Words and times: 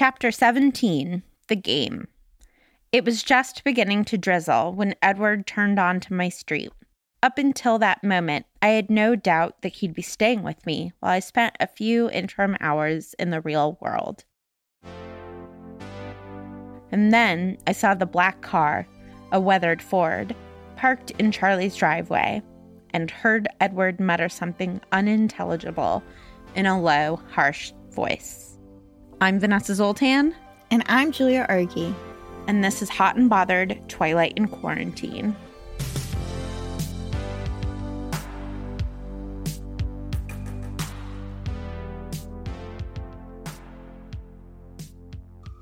Chapter 0.00 0.30
17 0.30 1.22
The 1.48 1.56
Game. 1.56 2.08
It 2.90 3.04
was 3.04 3.22
just 3.22 3.64
beginning 3.64 4.06
to 4.06 4.16
drizzle 4.16 4.72
when 4.72 4.94
Edward 5.02 5.46
turned 5.46 5.78
onto 5.78 6.14
my 6.14 6.30
street. 6.30 6.72
Up 7.22 7.36
until 7.36 7.78
that 7.78 8.02
moment, 8.02 8.46
I 8.62 8.68
had 8.68 8.88
no 8.88 9.14
doubt 9.14 9.60
that 9.60 9.74
he'd 9.74 9.92
be 9.92 10.00
staying 10.00 10.42
with 10.42 10.64
me 10.64 10.94
while 11.00 11.12
I 11.12 11.20
spent 11.20 11.54
a 11.60 11.66
few 11.66 12.08
interim 12.08 12.56
hours 12.60 13.14
in 13.18 13.28
the 13.28 13.42
real 13.42 13.76
world. 13.82 14.24
And 16.90 17.12
then 17.12 17.58
I 17.66 17.72
saw 17.72 17.92
the 17.92 18.06
black 18.06 18.40
car, 18.40 18.86
a 19.32 19.38
weathered 19.38 19.82
Ford, 19.82 20.34
parked 20.76 21.10
in 21.18 21.30
Charlie's 21.30 21.76
driveway, 21.76 22.40
and 22.94 23.10
heard 23.10 23.48
Edward 23.60 24.00
mutter 24.00 24.30
something 24.30 24.80
unintelligible 24.92 26.02
in 26.54 26.64
a 26.64 26.80
low, 26.80 27.20
harsh 27.32 27.74
voice. 27.90 28.49
I'm 29.20 29.38
Vanessa 29.38 29.74
Zoltan, 29.74 30.34
And 30.70 30.82
I'm 30.86 31.12
Julia 31.12 31.46
Argy. 31.48 31.94
and 32.46 32.64
this 32.64 32.80
is 32.82 32.88
Hot 32.88 33.16
and 33.16 33.28
Bothered 33.28 33.80
Twilight 33.88 34.32
in 34.36 34.48
Quarantine. 34.48 35.36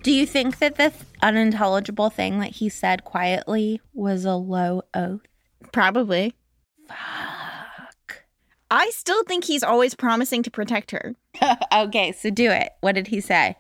Do 0.03 0.13
you 0.13 0.27
think 0.27 0.59
that 0.59 0.77
this 0.77 0.95
unintelligible 1.23 2.11
thing 2.11 2.39
that 2.41 2.53
he 2.53 2.69
said 2.69 3.05
quietly 3.05 3.81
was 3.93 4.25
a 4.25 4.35
low 4.35 4.83
oath? 4.95 5.21
Probably. 5.73 6.35
I 8.71 8.91
still 8.91 9.23
think 9.25 9.45
he's 9.45 9.63
always 9.63 9.95
promising 9.95 10.43
to 10.43 10.51
protect 10.51 10.91
her. 10.91 11.15
okay, 11.73 12.13
so 12.13 12.31
do 12.31 12.51
it. 12.51 12.71
What 12.81 12.95
did 12.95 13.09
he 13.09 13.21
say? 13.21 13.57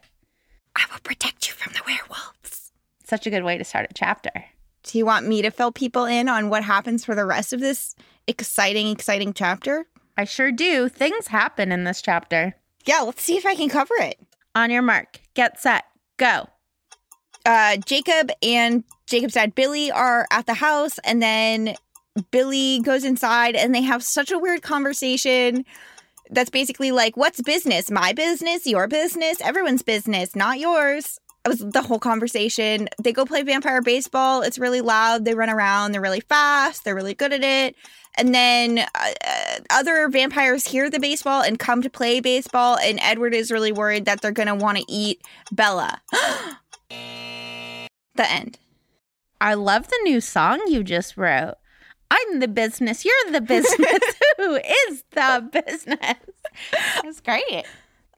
I 0.76 0.84
will 0.92 1.00
protect 1.02 1.48
you 1.48 1.54
from 1.54 1.72
the 1.72 1.80
werewolves. 1.86 2.72
Such 3.04 3.26
a 3.26 3.30
good 3.30 3.44
way 3.44 3.56
to 3.56 3.64
start 3.64 3.86
a 3.90 3.94
chapter. 3.94 4.44
Do 4.82 4.98
you 4.98 5.06
want 5.06 5.26
me 5.26 5.42
to 5.42 5.50
fill 5.50 5.72
people 5.72 6.04
in 6.04 6.28
on 6.28 6.50
what 6.50 6.62
happens 6.62 7.04
for 7.04 7.14
the 7.14 7.24
rest 7.24 7.52
of 7.52 7.60
this 7.60 7.94
exciting, 8.26 8.88
exciting 8.88 9.32
chapter? 9.32 9.86
I 10.16 10.24
sure 10.24 10.52
do. 10.52 10.88
Things 10.88 11.28
happen 11.28 11.72
in 11.72 11.84
this 11.84 12.02
chapter. 12.02 12.54
Yeah, 12.84 13.00
let's 13.00 13.22
see 13.22 13.36
if 13.36 13.46
I 13.46 13.54
can 13.54 13.68
cover 13.68 13.94
it. 13.98 14.18
On 14.54 14.70
your 14.70 14.82
mark, 14.82 15.20
get 15.34 15.60
set, 15.60 15.84
go. 16.16 16.48
Uh, 17.46 17.76
Jacob 17.78 18.30
and 18.42 18.84
Jacob's 19.06 19.34
dad 19.34 19.54
Billy 19.54 19.90
are 19.90 20.26
at 20.30 20.46
the 20.46 20.54
house, 20.54 20.98
and 21.04 21.22
then 21.22 21.76
Billy 22.30 22.80
goes 22.80 23.04
inside 23.04 23.56
and 23.56 23.74
they 23.74 23.82
have 23.82 24.02
such 24.02 24.30
a 24.30 24.38
weird 24.38 24.62
conversation 24.62 25.64
that's 26.30 26.50
basically 26.50 26.90
like, 26.90 27.16
What's 27.16 27.40
business? 27.40 27.90
My 27.90 28.12
business? 28.12 28.66
Your 28.66 28.88
business? 28.88 29.40
Everyone's 29.40 29.82
business, 29.82 30.36
not 30.36 30.58
yours. 30.58 31.18
It 31.44 31.48
was 31.48 31.60
the 31.60 31.82
whole 31.82 31.98
conversation. 31.98 32.88
They 33.02 33.12
go 33.12 33.24
play 33.24 33.42
vampire 33.42 33.80
baseball. 33.80 34.42
It's 34.42 34.58
really 34.58 34.80
loud. 34.80 35.24
They 35.24 35.34
run 35.34 35.48
around. 35.48 35.92
They're 35.92 36.00
really 36.00 36.20
fast. 36.20 36.84
They're 36.84 36.94
really 36.94 37.14
good 37.14 37.32
at 37.32 37.42
it. 37.42 37.74
And 38.18 38.34
then 38.34 38.80
uh, 38.80 38.84
uh, 39.26 39.58
other 39.70 40.08
vampires 40.08 40.66
hear 40.66 40.90
the 40.90 40.98
baseball 40.98 41.42
and 41.42 41.58
come 41.58 41.82
to 41.82 41.90
play 41.90 42.20
baseball. 42.20 42.76
And 42.76 42.98
Edward 43.00 43.32
is 43.34 43.52
really 43.52 43.72
worried 43.72 44.04
that 44.06 44.20
they're 44.20 44.32
going 44.32 44.48
to 44.48 44.54
want 44.54 44.78
to 44.78 44.84
eat 44.88 45.22
Bella. 45.52 46.02
the 46.90 48.30
end. 48.30 48.58
I 49.40 49.54
love 49.54 49.88
the 49.88 50.00
new 50.02 50.20
song 50.20 50.60
you 50.66 50.82
just 50.82 51.16
wrote. 51.16 51.54
I'm 52.10 52.40
the 52.40 52.48
business, 52.48 53.04
you're 53.04 53.32
the 53.32 53.40
business. 53.40 53.98
Who 54.38 54.56
is 54.56 55.04
the 55.12 55.48
business? 55.52 56.16
It's 57.04 57.20
great. 57.20 57.64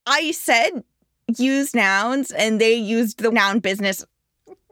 I 0.06 0.30
said 0.30 0.84
use 1.38 1.74
nouns 1.74 2.30
and 2.30 2.60
they 2.60 2.74
used 2.74 3.18
the 3.18 3.30
noun 3.30 3.60
business 3.60 4.04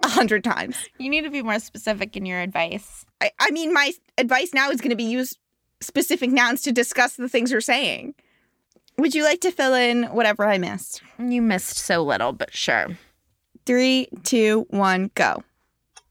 a 0.03 0.09
hundred 0.09 0.45
times. 0.45 0.77
You 0.99 1.11
need 1.11 1.23
to 1.23 1.31
be 1.31 1.43
more 1.43 1.59
specific 1.59 2.17
in 2.17 2.27
your 2.27 2.41
advice. 2.41 3.05
I, 3.21 3.31
I 3.39 3.51
mean, 3.51 3.73
my 3.73 3.93
advice 4.17 4.55
now 4.55 4.71
is 4.71 4.81
going 4.81 4.91
to 4.91 4.97
be 4.97 5.05
use 5.05 5.37
specific 5.81 6.31
nouns 6.31 6.63
to 6.63 6.73
discuss 6.73 7.17
the 7.17 7.29
things 7.29 7.51
you're 7.51 7.61
saying. 7.61 8.15
Would 8.99 9.15
you 9.15 9.23
like 9.23 9.41
to 9.43 9.53
fill 9.53 9.75
in 9.75 10.05
whatever 10.05 10.45
I 10.45 10.59
missed? 10.59 11.03
You 11.19 11.41
missed 11.41 11.77
so 11.77 12.03
little, 12.03 12.33
but 12.33 12.53
sure. 12.53 12.89
Three, 13.65 14.09
two, 14.25 14.67
one, 14.71 15.11
go. 15.15 15.45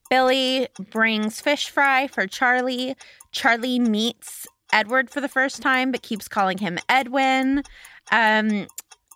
Billy 0.10 0.68
brings 0.92 1.42
fish 1.42 1.70
fry 1.70 2.08
for 2.08 2.28
Charlie. 2.28 2.96
Charlie 3.32 3.80
meets 3.80 4.48
Edward 4.72 5.10
for 5.10 5.22
the 5.22 5.30
first 5.30 5.62
time, 5.62 5.92
but 5.92 6.02
keeps 6.02 6.28
calling 6.28 6.58
him 6.58 6.78
Edwin. 6.90 7.64
Um, 8.12 8.68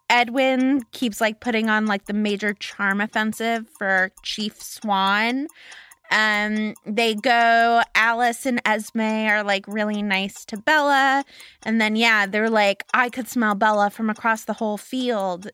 Edwin 0.10 0.82
keeps 0.92 1.22
like 1.22 1.40
putting 1.40 1.70
on 1.70 1.86
like 1.86 2.06
the 2.06 2.14
major 2.14 2.54
charm 2.54 3.00
offensive 3.00 3.66
for 3.78 4.12
Chief 4.24 4.62
Swan. 4.62 5.48
Um, 6.12 6.74
they 6.86 7.16
go, 7.16 7.82
Alice 7.96 8.46
and 8.46 8.62
Esme 8.66 9.00
are 9.00 9.44
like 9.44 9.66
really 9.68 10.02
nice 10.02 10.44
to 10.46 10.58
Bella. 10.58 11.24
And 11.64 11.80
then, 11.80 11.96
yeah, 11.96 12.26
they're 12.26 12.50
like, 12.50 12.84
I 12.94 13.10
could 13.10 13.28
smell 13.28 13.56
Bella 13.56 13.90
from 13.90 14.10
across 14.10 14.44
the 14.44 14.54
whole 14.54 14.78
field, 14.78 15.50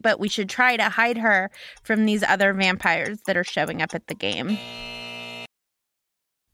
but 0.00 0.18
we 0.18 0.28
should 0.28 0.48
try 0.48 0.76
to 0.76 0.84
hide 0.84 1.18
her 1.18 1.50
from 1.82 2.06
these 2.06 2.22
other 2.22 2.54
vampires 2.54 3.18
that 3.26 3.36
are 3.36 3.44
showing 3.44 3.82
up 3.82 3.94
at 3.94 4.06
the 4.06 4.14
game. 4.14 4.58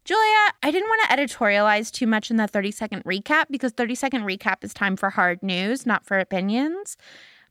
Julia, 0.09 0.53
I 0.63 0.71
didn't 0.71 0.89
want 0.89 1.03
to 1.03 1.17
editorialize 1.17 1.93
too 1.93 2.07
much 2.07 2.31
in 2.31 2.39
the 2.39 2.49
30 2.49 2.71
second 2.71 3.05
recap 3.05 3.45
because 3.51 3.73
30 3.73 3.95
second 3.95 4.23
recap 4.23 4.65
is 4.65 4.73
time 4.73 4.97
for 4.97 5.11
hard 5.11 5.43
news, 5.43 5.85
not 5.85 6.07
for 6.07 6.19
opinions. 6.19 6.97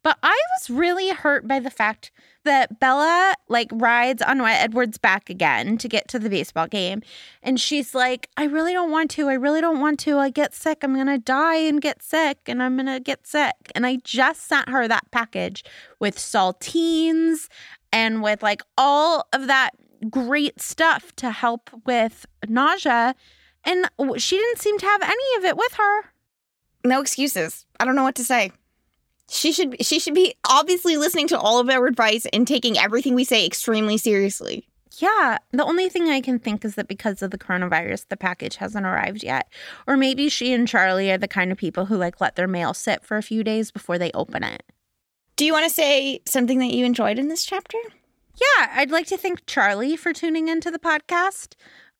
But 0.03 0.17
I 0.23 0.39
was 0.57 0.69
really 0.69 1.09
hurt 1.09 1.47
by 1.47 1.59
the 1.59 1.69
fact 1.69 2.11
that 2.43 2.79
Bella 2.79 3.33
like 3.49 3.69
rides 3.73 4.21
on 4.21 4.39
Edward's 4.39 4.97
back 4.97 5.29
again 5.29 5.77
to 5.77 5.89
get 5.89 6.07
to 6.07 6.19
the 6.19 6.29
baseball 6.29 6.67
game. 6.67 7.01
And 7.43 7.59
she's 7.59 7.93
like, 7.93 8.29
I 8.37 8.45
really 8.45 8.73
don't 8.73 8.89
want 8.89 9.11
to. 9.11 9.27
I 9.27 9.33
really 9.33 9.59
don't 9.59 9.81
want 9.81 9.99
to. 10.01 10.17
I 10.17 10.29
get 10.29 10.53
sick. 10.53 10.79
I'm 10.81 10.93
going 10.93 11.07
to 11.07 11.17
die 11.17 11.57
and 11.57 11.81
get 11.81 12.01
sick 12.01 12.37
and 12.47 12.63
I'm 12.63 12.77
going 12.77 12.85
to 12.87 13.01
get 13.01 13.27
sick. 13.27 13.71
And 13.75 13.85
I 13.85 13.97
just 13.97 14.47
sent 14.47 14.69
her 14.69 14.87
that 14.87 15.11
package 15.11 15.63
with 15.99 16.17
saltines 16.17 17.49
and 17.91 18.23
with 18.23 18.41
like 18.41 18.61
all 18.77 19.27
of 19.33 19.47
that 19.47 19.71
great 20.09 20.61
stuff 20.61 21.13
to 21.17 21.31
help 21.31 21.69
with 21.85 22.25
nausea. 22.47 23.13
And 23.65 23.89
she 24.17 24.37
didn't 24.37 24.59
seem 24.59 24.77
to 24.79 24.85
have 24.85 25.01
any 25.01 25.37
of 25.37 25.43
it 25.43 25.57
with 25.57 25.73
her. 25.73 26.01
No 26.85 27.01
excuses. 27.01 27.65
I 27.79 27.85
don't 27.85 27.95
know 27.95 28.03
what 28.03 28.15
to 28.15 28.23
say. 28.23 28.51
She 29.29 29.51
should 29.51 29.85
she 29.85 29.99
should 29.99 30.13
be 30.13 30.35
obviously 30.49 30.95
listening 30.95 31.27
to 31.27 31.39
all 31.39 31.59
of 31.59 31.69
our 31.69 31.85
advice 31.85 32.25
and 32.31 32.47
taking 32.47 32.77
everything 32.77 33.13
we 33.13 33.23
say 33.23 33.45
extremely 33.45 33.97
seriously. 33.97 34.67
Yeah, 34.99 35.37
the 35.51 35.65
only 35.65 35.89
thing 35.89 36.09
I 36.09 36.21
can 36.21 36.39
think 36.39 36.65
is 36.65 36.75
that 36.75 36.87
because 36.87 37.21
of 37.21 37.31
the 37.31 37.37
coronavirus, 37.37 38.07
the 38.07 38.17
package 38.17 38.55
hasn't 38.55 38.85
arrived 38.85 39.23
yet. 39.23 39.51
Or 39.85 39.95
maybe 39.95 40.27
she 40.29 40.53
and 40.53 40.67
Charlie 40.67 41.11
are 41.11 41.17
the 41.17 41.27
kind 41.27 41.51
of 41.51 41.57
people 41.57 41.85
who 41.85 41.97
like 41.97 42.19
let 42.19 42.35
their 42.35 42.47
mail 42.47 42.73
sit 42.73 43.03
for 43.03 43.17
a 43.17 43.23
few 43.23 43.43
days 43.43 43.69
before 43.69 43.97
they 43.97 44.11
open 44.13 44.43
it. 44.43 44.63
Do 45.35 45.45
you 45.45 45.53
want 45.53 45.65
to 45.65 45.73
say 45.73 46.21
something 46.25 46.57
that 46.59 46.73
you 46.73 46.83
enjoyed 46.83 47.19
in 47.19 47.27
this 47.27 47.45
chapter? 47.45 47.77
Yeah, 48.35 48.71
I'd 48.73 48.91
like 48.91 49.07
to 49.07 49.17
thank 49.17 49.45
Charlie 49.45 49.95
for 49.95 50.13
tuning 50.13 50.47
into 50.47 50.71
the 50.71 50.79
podcast. 50.79 51.53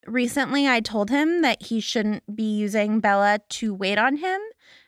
Recently, 0.08 0.68
I 0.68 0.80
told 0.80 1.10
him 1.10 1.42
that 1.42 1.64
he 1.64 1.80
shouldn't 1.80 2.36
be 2.36 2.44
using 2.44 3.00
Bella 3.00 3.40
to 3.50 3.74
wait 3.74 4.00
on 4.00 4.18
him. 4.18 4.40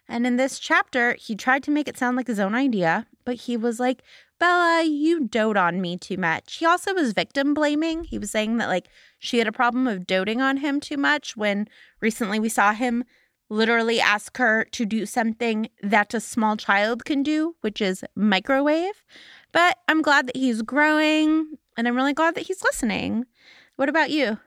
And 0.10 0.26
in 0.26 0.38
this 0.38 0.58
chapter, 0.58 1.14
he 1.14 1.36
tried 1.36 1.62
to 1.64 1.72
make 1.72 1.88
it 1.88 1.98
sound 1.98 2.18
like 2.18 2.28
his 2.28 2.40
own 2.40 2.56
idea, 2.56 3.06
but 3.26 3.36
he 3.36 3.56
was 3.56 3.80
like, 3.80 4.02
Bella, 4.40 4.84
you 4.84 5.28
dote 5.28 5.56
on 5.56 5.80
me 5.80 5.98
too 5.98 6.18
much. 6.18 6.56
He 6.56 6.66
also 6.66 6.94
was 6.94 7.14
victim 7.14 7.54
blaming. 7.54 8.06
He 8.06 8.18
was 8.18 8.32
saying 8.32 8.58
that, 8.58 8.70
like, 8.70 8.88
she 9.20 9.38
had 9.38 9.48
a 9.48 9.52
problem 9.52 9.86
of 9.86 10.08
doting 10.08 10.42
on 10.42 10.58
him 10.58 10.80
too 10.80 10.98
much 10.98 11.38
when 11.38 11.68
recently 12.02 12.40
we 12.40 12.50
saw 12.50 12.74
him 12.74 13.04
literally 13.50 14.00
ask 14.00 14.38
her 14.38 14.64
to 14.72 14.86
do 14.86 15.06
something 15.06 15.70
that 15.84 16.14
a 16.14 16.20
small 16.20 16.58
child 16.58 17.06
can 17.06 17.22
do, 17.22 17.56
which 17.62 17.82
is 17.82 18.04
microwave. 18.16 19.04
But 19.52 19.78
I'm 19.88 20.02
glad 20.02 20.28
that 20.28 20.38
he's 20.38 20.62
growing 20.62 21.58
and 21.78 21.88
I'm 21.88 21.96
really 21.96 22.14
glad 22.14 22.36
that 22.36 22.48
he's 22.48 22.64
listening. 22.64 23.26
What 23.76 23.90
about 23.90 24.12
you? 24.12 24.40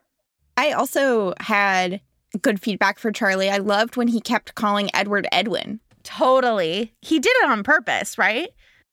I 0.57 0.73
also 0.73 1.35
had 1.41 2.01
good 2.39 2.61
feedback 2.61 2.99
for 2.99 3.13
Charlie. 3.13 3.51
I 3.51 3.59
loved 3.59 3.97
when 3.97 4.09
he 4.09 4.21
kept 4.21 4.55
calling 4.55 4.91
Edward 4.95 5.27
Edwin. 5.33 5.81
Totally. 6.03 6.93
He 7.01 7.19
did 7.19 7.33
it 7.43 7.51
on 7.51 7.63
purpose, 7.63 8.19
right? 8.19 8.49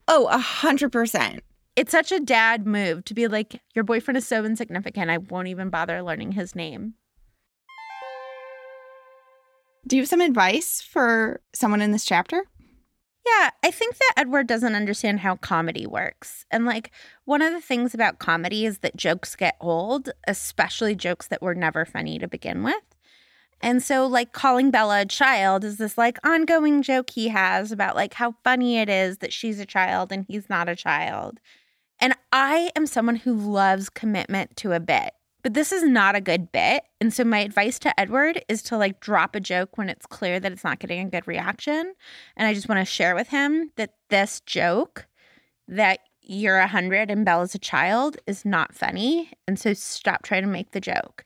Oh, 0.08 0.28
a 0.28 0.38
hundred 0.38 0.92
percent. 0.92 1.44
It's 1.76 1.92
such 1.92 2.12
a 2.12 2.20
dad 2.20 2.68
move 2.68 3.06
to 3.06 3.14
be 3.14 3.28
like, 3.28 3.62
your 3.74 3.84
boyfriend 3.84 4.18
is 4.18 4.28
so 4.28 4.44
insignificant, 4.44 5.10
I 5.10 5.18
won't 5.18 5.48
even 5.48 5.70
bother 5.70 6.02
learning 6.02 6.34
his 6.34 6.56
name. 6.56 6.96
Do 9.88 9.96
you 9.96 10.02
have 10.02 10.10
some 10.10 10.22
advice 10.22 10.82
for 10.82 11.40
someone 11.54 11.82
in 11.82 11.92
this 11.92 12.04
chapter? 12.04 12.44
Yeah, 13.26 13.52
I 13.64 13.72
think 13.72 13.98
that 13.98 14.14
Edward 14.18 14.48
doesn't 14.48 14.76
understand 14.76 15.22
how 15.22 15.36
comedy 15.36 15.86
works. 15.86 16.46
And 16.52 16.66
like 16.66 16.92
one 17.26 17.42
of 17.42 17.54
the 17.54 17.62
things 17.62 17.94
about 17.94 18.20
comedy 18.20 18.66
is 18.66 18.80
that 18.80 18.96
jokes 18.96 19.36
get 19.36 19.56
old, 19.62 20.10
especially 20.28 20.96
jokes 20.96 21.28
that 21.28 21.42
were 21.42 21.56
never 21.56 21.86
funny 21.86 22.20
to 22.20 22.28
begin 22.28 22.64
with. 22.64 22.89
And 23.62 23.84
so 23.84 24.08
like 24.08 24.32
calling 24.32 24.72
Bella 24.72 25.02
a 25.02 25.06
child 25.06 25.64
is 25.64 25.78
this 25.78 25.98
like 25.98 26.18
ongoing 26.26 26.82
joke 26.82 27.10
he 27.10 27.28
has 27.30 27.72
about 27.72 27.96
like 27.96 28.14
how 28.14 28.36
funny 28.44 28.78
it 28.78 28.90
is 28.90 29.18
that 29.18 29.34
she's 29.34 29.60
a 29.60 29.66
child 29.66 30.12
and 30.12 30.26
he's 30.28 30.50
not 30.50 30.70
a 30.70 30.76
child. 30.76 31.40
And 32.00 32.14
I 32.32 32.72
am 32.76 32.86
someone 32.86 33.18
who 33.18 33.34
loves 33.34 33.90
commitment 33.90 34.56
to 34.58 34.72
a 34.72 34.80
bit. 34.80 35.14
But 35.42 35.54
this 35.54 35.72
is 35.72 35.84
not 35.84 36.16
a 36.16 36.22
good 36.22 36.52
bit. 36.52 36.84
And 37.00 37.14
so 37.14 37.24
my 37.24 37.40
advice 37.40 37.80
to 37.80 37.98
Edward 38.00 38.44
is 38.50 38.62
to 38.64 38.78
like 38.78 39.00
drop 39.00 39.36
a 39.36 39.40
joke 39.40 39.78
when 39.78 39.90
it's 39.90 40.06
clear 40.06 40.40
that 40.40 40.52
it's 40.52 40.64
not 40.64 40.80
getting 40.80 41.06
a 41.06 41.10
good 41.10 41.28
reaction. 41.28 41.94
And 42.36 42.48
I 42.48 42.54
just 42.54 42.68
want 42.68 42.80
to 42.80 42.86
share 42.86 43.16
with 43.16 43.30
him 43.30 43.72
that 43.78 43.94
this 44.10 44.42
joke 44.42 45.08
that 45.68 46.00
you're 46.22 46.58
a 46.58 46.64
100 46.64 47.10
and 47.10 47.26
Bella's 47.26 47.56
a 47.56 47.60
child 47.60 48.18
is 48.28 48.44
not 48.44 48.76
funny. 48.76 49.32
And 49.48 49.58
so 49.58 49.74
stop 49.74 50.24
trying 50.24 50.44
to 50.44 50.48
make 50.48 50.72
the 50.72 50.82
joke. 50.82 51.26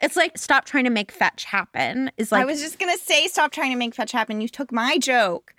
It's 0.00 0.16
like 0.16 0.38
stop 0.38 0.64
trying 0.64 0.84
to 0.84 0.90
make 0.90 1.10
fetch 1.10 1.44
happen. 1.44 2.10
Is 2.16 2.30
like 2.32 2.42
I 2.42 2.44
was 2.44 2.60
just 2.60 2.78
gonna 2.78 2.96
say 2.98 3.26
stop 3.26 3.50
trying 3.52 3.70
to 3.72 3.76
make 3.76 3.94
fetch 3.94 4.12
happen. 4.12 4.40
You 4.40 4.48
took 4.48 4.72
my 4.72 4.98
joke. 4.98 5.54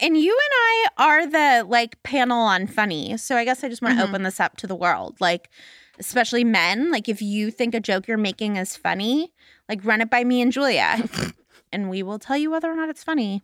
and 0.00 0.16
you 0.16 0.30
and 0.30 0.52
I 0.54 0.86
are 0.98 1.26
the 1.26 1.66
like 1.68 2.00
panel 2.04 2.38
on 2.38 2.68
funny. 2.68 3.16
So 3.16 3.36
I 3.36 3.44
guess 3.44 3.64
I 3.64 3.68
just 3.68 3.82
want 3.82 3.98
to 3.98 4.04
Mhm. 4.04 4.08
open 4.08 4.22
this 4.22 4.38
up 4.38 4.56
to 4.58 4.68
the 4.68 4.76
world. 4.76 5.16
Like 5.20 5.50
especially 5.98 6.44
men, 6.44 6.92
like 6.92 7.08
if 7.08 7.20
you 7.20 7.50
think 7.50 7.74
a 7.74 7.80
joke 7.80 8.06
you're 8.06 8.16
making 8.16 8.54
is 8.54 8.76
funny, 8.76 9.32
like 9.68 9.84
run 9.84 10.00
it 10.00 10.08
by 10.08 10.22
me 10.22 10.40
and 10.40 10.52
Julia. 10.52 11.02
and 11.72 11.90
we 11.90 12.04
will 12.04 12.20
tell 12.20 12.36
you 12.36 12.48
whether 12.48 12.70
or 12.70 12.76
not 12.76 12.88
it's 12.88 13.02
funny. 13.02 13.42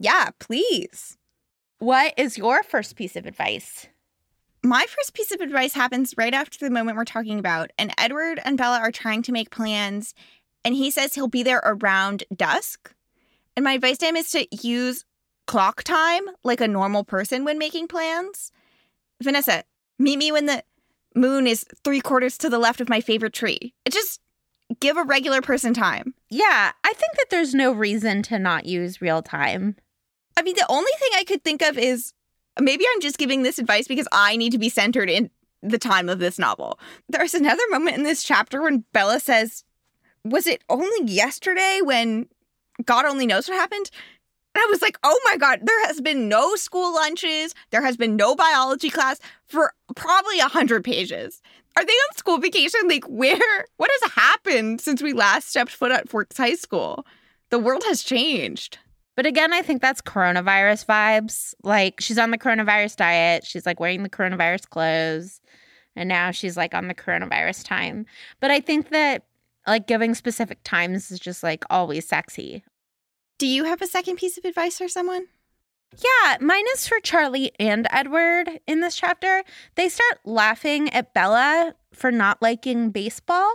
Yeah, 0.00 0.30
please. 0.40 1.18
What 1.78 2.14
is 2.16 2.36
your 2.36 2.64
first 2.64 2.96
piece 2.96 3.14
of 3.14 3.24
advice? 3.24 3.86
My 4.64 4.86
first 4.88 5.14
piece 5.14 5.32
of 5.32 5.40
advice 5.40 5.74
happens 5.74 6.14
right 6.16 6.32
after 6.32 6.58
the 6.58 6.70
moment 6.70 6.96
we're 6.96 7.04
talking 7.04 7.38
about, 7.40 7.70
and 7.78 7.92
Edward 7.98 8.40
and 8.44 8.56
Bella 8.56 8.78
are 8.78 8.92
trying 8.92 9.22
to 9.22 9.32
make 9.32 9.50
plans, 9.50 10.14
and 10.64 10.74
he 10.74 10.90
says 10.90 11.14
he'll 11.14 11.26
be 11.26 11.42
there 11.42 11.60
around 11.64 12.22
dusk. 12.34 12.94
And 13.56 13.64
my 13.64 13.72
advice 13.72 13.98
to 13.98 14.06
him 14.06 14.16
is 14.16 14.30
to 14.30 14.46
use 14.50 15.04
clock 15.48 15.82
time 15.82 16.22
like 16.44 16.60
a 16.60 16.68
normal 16.68 17.02
person 17.02 17.44
when 17.44 17.58
making 17.58 17.88
plans. 17.88 18.52
Vanessa, 19.20 19.64
meet 19.98 20.16
me 20.16 20.30
when 20.30 20.46
the 20.46 20.62
moon 21.16 21.48
is 21.48 21.66
three 21.82 22.00
quarters 22.00 22.38
to 22.38 22.48
the 22.48 22.58
left 22.58 22.80
of 22.80 22.88
my 22.88 23.00
favorite 23.00 23.32
tree. 23.32 23.74
It 23.84 23.92
just 23.92 24.20
give 24.80 24.96
a 24.96 25.02
regular 25.02 25.42
person 25.42 25.74
time. 25.74 26.14
Yeah, 26.30 26.72
I 26.84 26.92
think 26.92 27.16
that 27.16 27.26
there's 27.30 27.54
no 27.54 27.72
reason 27.72 28.22
to 28.24 28.38
not 28.38 28.64
use 28.64 29.02
real 29.02 29.22
time. 29.22 29.76
I 30.36 30.42
mean, 30.42 30.54
the 30.54 30.66
only 30.68 30.92
thing 30.98 31.10
I 31.16 31.24
could 31.24 31.44
think 31.44 31.62
of 31.62 31.76
is 31.76 32.12
maybe 32.60 32.84
I'm 32.92 33.00
just 33.00 33.18
giving 33.18 33.42
this 33.42 33.58
advice 33.58 33.88
because 33.88 34.08
I 34.12 34.36
need 34.36 34.52
to 34.52 34.58
be 34.58 34.68
centered 34.68 35.10
in 35.10 35.30
the 35.62 35.78
time 35.78 36.08
of 36.08 36.18
this 36.18 36.38
novel. 36.38 36.78
There's 37.08 37.34
another 37.34 37.62
moment 37.70 37.96
in 37.96 38.02
this 38.02 38.22
chapter 38.22 38.62
when 38.62 38.84
Bella 38.92 39.20
says, 39.20 39.64
Was 40.24 40.46
it 40.46 40.62
only 40.68 41.10
yesterday 41.10 41.80
when 41.82 42.26
God 42.84 43.04
only 43.04 43.26
knows 43.26 43.48
what 43.48 43.58
happened? 43.58 43.90
And 44.54 44.62
I 44.62 44.66
was 44.66 44.82
like, 44.82 44.98
oh 45.02 45.18
my 45.24 45.36
God, 45.36 45.60
there 45.62 45.86
has 45.86 46.00
been 46.00 46.28
no 46.28 46.56
school 46.56 46.94
lunches. 46.94 47.54
There 47.70 47.82
has 47.82 47.96
been 47.96 48.16
no 48.16 48.34
biology 48.34 48.90
class 48.90 49.18
for 49.46 49.72
probably 49.96 50.38
a 50.40 50.42
100 50.42 50.84
pages. 50.84 51.40
Are 51.76 51.84
they 51.84 51.92
on 51.92 52.16
school 52.16 52.38
vacation? 52.38 52.80
Like, 52.86 53.04
where? 53.04 53.64
What 53.78 53.90
has 54.00 54.12
happened 54.12 54.80
since 54.82 55.02
we 55.02 55.14
last 55.14 55.48
stepped 55.48 55.72
foot 55.72 55.90
at 55.90 56.08
Forks 56.08 56.36
High 56.36 56.54
School? 56.54 57.06
The 57.48 57.58
world 57.58 57.84
has 57.86 58.02
changed. 58.02 58.78
But 59.14 59.26
again, 59.26 59.52
I 59.52 59.62
think 59.62 59.82
that's 59.82 60.00
coronavirus 60.00 60.86
vibes. 60.86 61.54
Like 61.62 62.00
she's 62.00 62.18
on 62.18 62.30
the 62.30 62.38
coronavirus 62.38 62.96
diet. 62.96 63.44
She's 63.44 63.66
like 63.66 63.80
wearing 63.80 64.02
the 64.02 64.08
coronavirus 64.08 64.68
clothes. 64.68 65.40
And 65.94 66.08
now 66.08 66.30
she's 66.30 66.56
like 66.56 66.74
on 66.74 66.88
the 66.88 66.94
coronavirus 66.94 67.64
time. 67.64 68.06
But 68.40 68.50
I 68.50 68.60
think 68.60 68.90
that 68.90 69.24
like 69.66 69.86
giving 69.86 70.14
specific 70.14 70.58
times 70.64 71.10
is 71.10 71.20
just 71.20 71.42
like 71.42 71.64
always 71.70 72.08
sexy. 72.08 72.64
Do 73.38 73.46
you 73.46 73.64
have 73.64 73.82
a 73.82 73.86
second 73.86 74.16
piece 74.16 74.38
of 74.38 74.44
advice 74.44 74.78
for 74.78 74.88
someone? 74.88 75.26
Yeah, 75.98 76.38
mine 76.40 76.64
is 76.72 76.88
for 76.88 77.00
Charlie 77.00 77.52
and 77.60 77.86
Edward 77.90 78.60
in 78.66 78.80
this 78.80 78.96
chapter. 78.96 79.42
They 79.74 79.90
start 79.90 80.20
laughing 80.24 80.88
at 80.90 81.12
Bella 81.12 81.74
for 81.92 82.10
not 82.10 82.40
liking 82.40 82.90
baseball. 82.90 83.52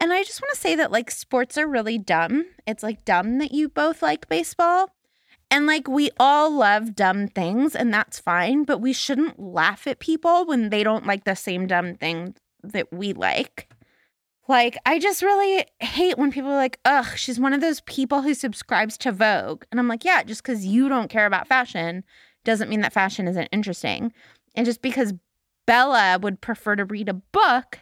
And 0.00 0.12
I 0.12 0.22
just 0.22 0.40
want 0.40 0.54
to 0.54 0.60
say 0.60 0.74
that 0.76 0.92
like 0.92 1.10
sports 1.10 1.58
are 1.58 1.66
really 1.66 1.98
dumb. 1.98 2.46
It's 2.66 2.82
like 2.82 3.04
dumb 3.04 3.38
that 3.38 3.52
you 3.52 3.68
both 3.68 4.02
like 4.02 4.28
baseball. 4.28 4.90
And 5.50 5.66
like 5.66 5.88
we 5.88 6.10
all 6.20 6.50
love 6.50 6.94
dumb 6.94 7.26
things 7.28 7.74
and 7.74 7.92
that's 7.92 8.18
fine, 8.18 8.64
but 8.64 8.78
we 8.78 8.92
shouldn't 8.92 9.40
laugh 9.40 9.86
at 9.86 9.98
people 9.98 10.46
when 10.46 10.68
they 10.70 10.84
don't 10.84 11.06
like 11.06 11.24
the 11.24 11.34
same 11.34 11.66
dumb 11.66 11.94
thing 11.94 12.34
that 12.62 12.92
we 12.92 13.12
like. 13.12 13.68
Like, 14.46 14.78
I 14.86 14.98
just 14.98 15.22
really 15.22 15.66
hate 15.78 16.16
when 16.16 16.32
people 16.32 16.50
are 16.50 16.56
like, 16.56 16.80
ugh, 16.86 17.16
she's 17.16 17.38
one 17.38 17.52
of 17.52 17.60
those 17.60 17.82
people 17.82 18.22
who 18.22 18.32
subscribes 18.32 18.96
to 18.98 19.12
Vogue. 19.12 19.64
And 19.70 19.78
I'm 19.78 19.88
like, 19.88 20.06
yeah, 20.06 20.22
just 20.22 20.42
because 20.42 20.64
you 20.64 20.88
don't 20.88 21.10
care 21.10 21.26
about 21.26 21.46
fashion 21.46 22.02
doesn't 22.44 22.70
mean 22.70 22.80
that 22.80 22.94
fashion 22.94 23.28
isn't 23.28 23.50
interesting. 23.52 24.10
And 24.54 24.64
just 24.64 24.80
because 24.80 25.12
Bella 25.66 26.18
would 26.22 26.40
prefer 26.40 26.76
to 26.76 26.86
read 26.86 27.10
a 27.10 27.14
book 27.14 27.80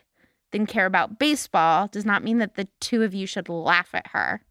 than 0.52 0.66
care 0.66 0.86
about 0.86 1.18
baseball 1.18 1.88
does 1.88 2.04
not 2.04 2.24
mean 2.24 2.38
that 2.38 2.54
the 2.54 2.68
two 2.80 3.02
of 3.02 3.14
you 3.14 3.26
should 3.26 3.48
laugh 3.48 3.90
at 3.94 4.08
her. 4.08 4.42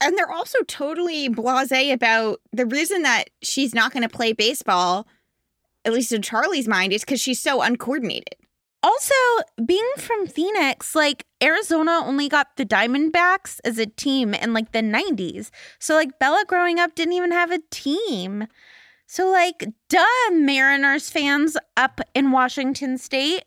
And 0.00 0.16
they're 0.16 0.30
also 0.30 0.60
totally 0.66 1.28
blase 1.28 1.92
about 1.92 2.40
the 2.52 2.66
reason 2.66 3.02
that 3.02 3.30
she's 3.42 3.74
not 3.74 3.92
going 3.92 4.02
to 4.02 4.08
play 4.08 4.32
baseball, 4.32 5.06
at 5.84 5.92
least 5.92 6.12
in 6.12 6.22
Charlie's 6.22 6.68
mind, 6.68 6.92
is 6.92 7.02
because 7.02 7.20
she's 7.20 7.40
so 7.40 7.60
uncoordinated. 7.60 8.36
Also, 8.82 9.14
being 9.66 9.90
from 9.98 10.26
Phoenix, 10.26 10.94
like 10.94 11.26
Arizona 11.42 12.00
only 12.02 12.30
got 12.30 12.56
the 12.56 12.64
Diamondbacks 12.64 13.60
as 13.62 13.78
a 13.78 13.84
team 13.84 14.32
in 14.32 14.54
like 14.54 14.72
the 14.72 14.80
90s. 14.80 15.50
So, 15.78 15.94
like, 15.94 16.18
Bella 16.18 16.44
growing 16.46 16.78
up 16.78 16.94
didn't 16.94 17.12
even 17.12 17.30
have 17.30 17.50
a 17.50 17.60
team. 17.70 18.46
So, 19.06 19.30
like, 19.30 19.68
duh, 19.90 20.30
Mariners 20.32 21.10
fans 21.10 21.58
up 21.76 22.00
in 22.14 22.30
Washington 22.30 22.96
State. 22.96 23.44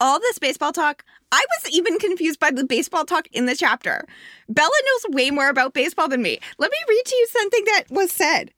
All 0.00 0.18
this 0.18 0.38
baseball 0.38 0.72
talk, 0.72 1.04
I 1.30 1.44
was 1.58 1.72
even 1.72 1.98
confused 1.98 2.40
by 2.40 2.50
the 2.50 2.64
baseball 2.64 3.04
talk 3.04 3.28
in 3.32 3.44
the 3.44 3.54
chapter. 3.54 4.06
Bella 4.48 4.70
knows 4.70 5.14
way 5.14 5.30
more 5.30 5.50
about 5.50 5.74
baseball 5.74 6.08
than 6.08 6.22
me. 6.22 6.40
Let 6.58 6.70
me 6.70 6.78
read 6.88 7.04
to 7.04 7.16
you 7.16 7.26
something 7.30 7.64
that 7.66 7.84
was 7.90 8.10
said. 8.10 8.52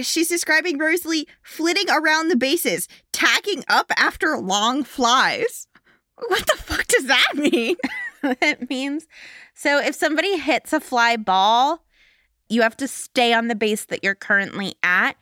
She's 0.00 0.28
describing 0.28 0.76
Rosalie 0.76 1.28
flitting 1.42 1.88
around 1.88 2.28
the 2.28 2.36
bases, 2.36 2.88
tagging 3.12 3.62
up 3.68 3.92
after 3.96 4.36
long 4.36 4.82
flies. 4.82 5.68
What 6.28 6.46
the 6.46 6.56
fuck 6.56 6.86
does 6.86 7.06
that 7.06 7.32
mean? 7.34 7.76
it 8.22 8.68
means 8.68 9.06
so 9.54 9.78
if 9.78 9.94
somebody 9.94 10.36
hits 10.36 10.74
a 10.74 10.80
fly 10.80 11.16
ball, 11.16 11.82
you 12.50 12.60
have 12.60 12.76
to 12.76 12.86
stay 12.86 13.32
on 13.32 13.48
the 13.48 13.54
base 13.54 13.86
that 13.86 14.04
you're 14.04 14.14
currently 14.14 14.74
at, 14.82 15.16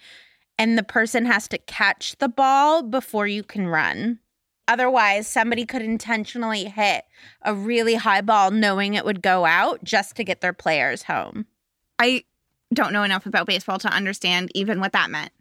and 0.58 0.76
the 0.76 0.82
person 0.82 1.24
has 1.24 1.46
to 1.48 1.58
catch 1.58 2.16
the 2.18 2.28
ball 2.28 2.82
before 2.82 3.28
you 3.28 3.44
can 3.44 3.68
run. 3.68 4.18
Otherwise, 4.66 5.26
somebody 5.26 5.66
could 5.66 5.82
intentionally 5.82 6.64
hit 6.64 7.04
a 7.42 7.54
really 7.54 7.96
high 7.96 8.20
ball 8.20 8.50
knowing 8.50 8.94
it 8.94 9.04
would 9.04 9.22
go 9.22 9.44
out 9.44 9.84
just 9.84 10.16
to 10.16 10.24
get 10.24 10.40
their 10.40 10.52
players 10.52 11.02
home. 11.02 11.46
I 11.98 12.24
don't 12.72 12.92
know 12.92 13.02
enough 13.02 13.26
about 13.26 13.46
baseball 13.46 13.78
to 13.78 13.88
understand 13.88 14.50
even 14.54 14.80
what 14.80 14.92
that 14.92 15.10
meant. 15.10 15.32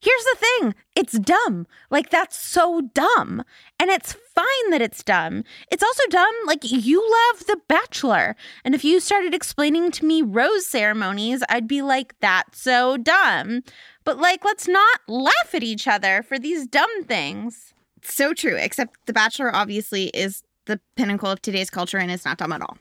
Here's 0.00 0.24
the 0.24 0.36
thing 0.38 0.74
it's 0.94 1.18
dumb. 1.18 1.66
Like, 1.90 2.10
that's 2.10 2.38
so 2.38 2.82
dumb. 2.94 3.44
And 3.80 3.90
it's 3.90 4.12
fine 4.12 4.70
that 4.70 4.82
it's 4.82 5.02
dumb. 5.02 5.44
It's 5.70 5.82
also 5.82 6.02
dumb. 6.08 6.34
Like, 6.46 6.60
you 6.62 7.00
love 7.00 7.46
The 7.46 7.58
Bachelor. 7.68 8.36
And 8.64 8.74
if 8.74 8.84
you 8.84 9.00
started 9.00 9.34
explaining 9.34 9.90
to 9.92 10.04
me 10.04 10.22
rose 10.22 10.66
ceremonies, 10.66 11.42
I'd 11.48 11.66
be 11.68 11.82
like, 11.82 12.14
that's 12.20 12.60
so 12.60 12.96
dumb. 12.96 13.62
But, 14.04 14.18
like, 14.18 14.44
let's 14.44 14.68
not 14.68 15.00
laugh 15.08 15.54
at 15.54 15.62
each 15.62 15.88
other 15.88 16.22
for 16.22 16.38
these 16.38 16.66
dumb 16.66 17.04
things. 17.04 17.74
So 18.02 18.34
true, 18.34 18.56
except 18.56 19.06
The 19.06 19.12
Bachelor 19.12 19.54
obviously 19.54 20.06
is 20.08 20.42
the 20.66 20.80
pinnacle 20.96 21.30
of 21.30 21.40
today's 21.42 21.70
culture 21.70 21.98
and 21.98 22.10
it's 22.10 22.24
not 22.24 22.38
dumb 22.38 22.52
at 22.52 22.62
all. 22.62 22.78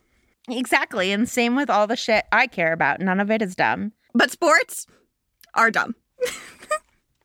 Exactly. 0.50 1.12
And 1.12 1.30
same 1.30 1.56
with 1.56 1.70
all 1.70 1.88
the 1.88 1.96
shit 1.96 2.26
I 2.32 2.48
care 2.48 2.74
about. 2.74 3.00
None 3.00 3.20
of 3.20 3.30
it 3.32 3.42
is 3.42 3.56
dumb. 3.56 3.94
But 4.14 4.32
sports 4.32 4.88
are 5.54 5.72
dumb. 5.72 5.96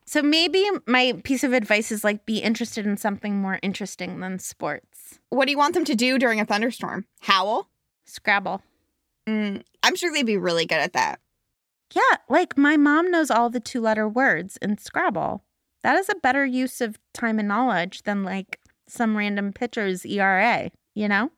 So 0.09 0.23
maybe 0.23 0.65
my 0.87 1.21
piece 1.25 1.43
of 1.43 1.53
advice 1.53 1.91
is 1.91 2.05
like 2.05 2.25
be 2.25 2.39
interested 2.39 2.87
in 2.87 2.97
something 2.97 3.37
more 3.37 3.59
interesting 3.61 4.21
than 4.21 4.39
sports. 4.39 5.19
What 5.31 5.47
do 5.47 5.51
you 5.51 5.59
want 5.59 5.75
them 5.75 5.85
to 5.85 5.97
do 5.97 6.17
during 6.17 6.41
a 6.41 6.47
thunderstorm? 6.47 7.07
Howl? 7.23 7.69
Scrabble. 8.05 8.63
Mm, 9.29 9.63
I'm 9.83 9.97
sure 9.97 10.13
they'd 10.13 10.25
be 10.25 10.37
really 10.37 10.65
good 10.65 10.79
at 10.79 10.93
that. 10.93 11.19
Yeah, 11.93 12.19
like 12.29 12.57
my 12.57 12.77
mom 12.77 13.11
knows 13.11 13.33
all 13.33 13.51
the 13.51 13.59
two 13.59 13.81
letter 13.81 14.09
words 14.09 14.57
in 14.63 14.79
Scrabble. 14.79 15.43
That 15.87 15.99
is 15.99 16.09
a 16.09 16.17
better 16.17 16.45
use 16.45 16.81
of 16.81 16.99
time 17.15 17.39
and 17.39 17.47
knowledge 17.47 18.03
than 18.03 18.25
like 18.25 18.59
some 18.89 19.17
random 19.17 19.53
pitcher's 19.53 20.05
ERA, 20.05 20.73
you 20.97 21.07
know? 21.07 21.31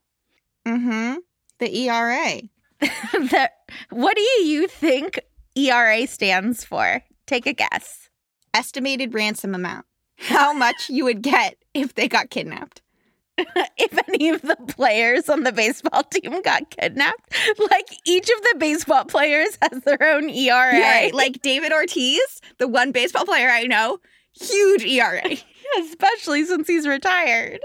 Mm-hmm. 0.66 1.16
The 1.58 1.78
ERA. 1.80 2.40
the, 2.80 3.50
what 3.90 4.16
do 4.16 4.22
you 4.22 4.66
think 4.66 5.20
ERA 5.54 6.06
stands 6.06 6.64
for? 6.64 7.02
Take 7.26 7.44
a 7.46 7.52
guess. 7.52 8.08
Estimated 8.54 9.12
ransom 9.12 9.54
amount. 9.54 9.84
How 10.16 10.54
much 10.54 10.88
you 10.88 11.04
would 11.04 11.20
get 11.20 11.56
if 11.74 11.94
they 11.94 12.08
got 12.08 12.30
kidnapped. 12.30 12.80
if 13.36 13.98
any 14.08 14.30
of 14.30 14.40
the 14.40 14.56
players 14.66 15.28
on 15.28 15.42
the 15.42 15.52
baseball 15.52 16.04
team 16.04 16.40
got 16.40 16.70
kidnapped, 16.70 17.34
like 17.70 17.88
each 18.06 18.30
of 18.30 18.42
the 18.44 18.54
baseball 18.56 19.04
players 19.04 19.58
has 19.60 19.82
their 19.82 20.02
own 20.02 20.30
ERA. 20.30 20.74
Yeah, 20.74 21.10
like 21.12 21.42
David 21.42 21.70
Ortiz, 21.70 22.40
the 22.56 22.66
one 22.66 22.92
baseball 22.92 23.26
player 23.26 23.50
I 23.50 23.64
know, 23.64 23.98
huge 24.40 24.84
ERA. 24.84 25.36
Especially 25.80 26.44
since 26.44 26.66
he's 26.66 26.86
retired. 26.86 27.60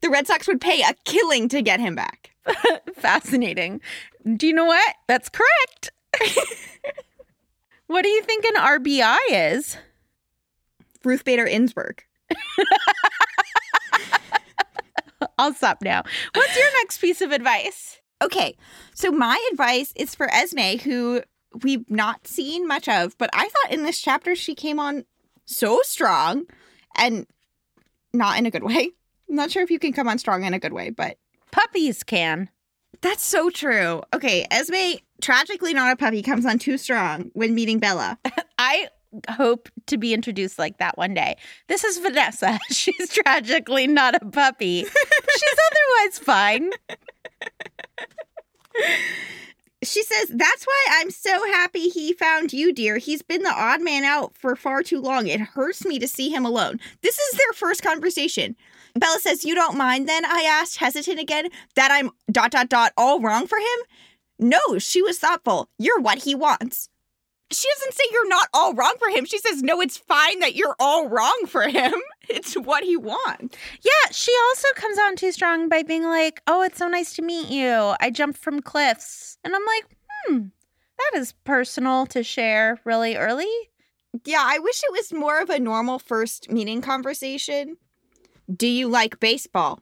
The 0.00 0.10
Red 0.10 0.26
Sox 0.26 0.46
would 0.46 0.60
pay 0.60 0.82
a 0.82 0.94
killing 1.04 1.48
to 1.50 1.62
get 1.62 1.80
him 1.80 1.94
back. 1.94 2.30
Fascinating. 2.94 3.80
Do 4.36 4.46
you 4.46 4.52
know 4.52 4.64
what? 4.64 4.94
That's 5.06 5.28
correct. 5.28 5.90
what 7.86 8.02
do 8.02 8.08
you 8.08 8.22
think 8.22 8.44
an 8.44 8.54
RBI 8.54 9.18
is? 9.30 9.76
Ruth 11.04 11.24
Bader 11.24 11.46
Ginsburg. 11.46 12.02
I'll 15.38 15.54
stop 15.54 15.82
now. 15.82 16.02
What's 16.34 16.56
your 16.56 16.72
next 16.80 16.98
piece 16.98 17.20
of 17.20 17.32
advice? 17.32 18.00
Okay, 18.22 18.56
so 18.94 19.12
my 19.12 19.38
advice 19.52 19.92
is 19.94 20.14
for 20.14 20.28
Esme, 20.32 20.78
who 20.82 21.22
we've 21.62 21.88
not 21.88 22.26
seen 22.26 22.66
much 22.66 22.88
of, 22.88 23.16
but 23.18 23.30
I 23.32 23.48
thought 23.48 23.72
in 23.72 23.84
this 23.84 24.00
chapter 24.00 24.34
she 24.34 24.54
came 24.54 24.80
on 24.80 25.04
so 25.48 25.80
strong 25.82 26.44
and 26.96 27.26
not 28.12 28.38
in 28.38 28.46
a 28.46 28.50
good 28.50 28.62
way. 28.62 28.90
I'm 29.28 29.34
not 29.34 29.50
sure 29.50 29.62
if 29.62 29.70
you 29.70 29.78
can 29.78 29.92
come 29.92 30.08
on 30.08 30.18
strong 30.18 30.44
in 30.44 30.54
a 30.54 30.58
good 30.58 30.72
way, 30.72 30.90
but 30.90 31.18
puppies 31.50 32.02
can. 32.02 32.50
That's 33.00 33.22
so 33.22 33.50
true. 33.50 34.02
Okay, 34.14 34.46
Esme, 34.50 34.98
tragically 35.20 35.74
not 35.74 35.92
a 35.92 35.96
puppy, 35.96 36.22
comes 36.22 36.46
on 36.46 36.58
too 36.58 36.78
strong 36.78 37.30
when 37.34 37.54
meeting 37.54 37.78
Bella. 37.78 38.18
I 38.58 38.88
hope 39.30 39.68
to 39.86 39.96
be 39.96 40.12
introduced 40.12 40.58
like 40.58 40.78
that 40.78 40.98
one 40.98 41.14
day. 41.14 41.36
This 41.68 41.84
is 41.84 41.98
Vanessa. 41.98 42.58
She's 42.70 43.12
tragically 43.12 43.86
not 43.86 44.20
a 44.20 44.26
puppy. 44.26 44.84
She's 44.84 45.58
otherwise 45.70 46.18
fine. 46.18 46.70
She 49.88 50.02
says, 50.02 50.28
That's 50.28 50.64
why 50.64 50.86
I'm 50.90 51.10
so 51.10 51.46
happy 51.52 51.88
he 51.88 52.12
found 52.12 52.52
you, 52.52 52.72
dear. 52.72 52.98
He's 52.98 53.22
been 53.22 53.42
the 53.42 53.52
odd 53.52 53.80
man 53.80 54.04
out 54.04 54.36
for 54.36 54.54
far 54.54 54.82
too 54.82 55.00
long. 55.00 55.26
It 55.26 55.40
hurts 55.40 55.84
me 55.84 55.98
to 55.98 56.08
see 56.08 56.28
him 56.28 56.44
alone. 56.44 56.78
This 57.02 57.18
is 57.18 57.38
their 57.38 57.52
first 57.54 57.82
conversation. 57.82 58.56
Bella 58.94 59.18
says, 59.20 59.44
You 59.44 59.54
don't 59.54 59.78
mind 59.78 60.08
then? 60.08 60.24
I 60.24 60.42
asked, 60.42 60.76
hesitant 60.76 61.18
again, 61.18 61.48
that 61.74 61.90
I'm 61.90 62.10
dot 62.30 62.50
dot 62.50 62.68
dot 62.68 62.92
all 62.96 63.20
wrong 63.20 63.46
for 63.46 63.58
him? 63.58 63.78
No, 64.38 64.78
she 64.78 65.02
was 65.02 65.18
thoughtful. 65.18 65.68
You're 65.78 66.00
what 66.00 66.18
he 66.18 66.34
wants 66.34 66.88
she 67.50 67.68
doesn't 67.76 67.94
say 67.94 68.04
you're 68.12 68.28
not 68.28 68.48
all 68.52 68.74
wrong 68.74 68.94
for 68.98 69.08
him. 69.08 69.24
She 69.24 69.38
says, 69.38 69.62
no, 69.62 69.80
it's 69.80 69.96
fine 69.96 70.40
that 70.40 70.54
you're 70.54 70.76
all 70.78 71.08
wrong 71.08 71.44
for 71.46 71.68
him. 71.68 71.94
It's 72.30 72.52
what 72.52 72.84
he 72.84 72.94
wants. 72.94 73.56
Yeah, 73.80 74.12
she 74.12 74.30
also 74.48 74.68
comes 74.74 74.98
on 74.98 75.16
too 75.16 75.32
strong 75.32 75.70
by 75.70 75.82
being 75.82 76.04
like, 76.04 76.42
oh, 76.46 76.60
it's 76.60 76.76
so 76.76 76.86
nice 76.86 77.14
to 77.14 77.22
meet 77.22 77.48
you. 77.48 77.94
I 78.00 78.10
jumped 78.10 78.38
from 78.38 78.60
cliffs. 78.60 79.38
And 79.42 79.56
I'm 79.56 79.64
like, 79.64 79.96
hmm, 80.10 80.38
that 80.98 81.18
is 81.18 81.32
personal 81.44 82.04
to 82.04 82.22
share 82.22 82.80
really 82.84 83.16
early. 83.16 83.48
Yeah, 84.26 84.42
I 84.44 84.58
wish 84.58 84.82
it 84.82 84.92
was 84.92 85.10
more 85.10 85.40
of 85.40 85.48
a 85.48 85.58
normal 85.58 85.98
first 85.98 86.50
meeting 86.50 86.82
conversation. 86.82 87.78
Do 88.54 88.66
you 88.66 88.88
like 88.88 89.20
baseball? 89.20 89.80